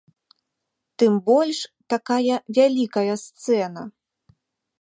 [1.03, 1.59] Тым больш,
[1.95, 3.81] такая вялікая сцэна.